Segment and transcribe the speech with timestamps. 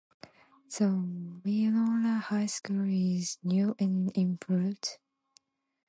[0.67, 4.97] The Winona high school is new and improved.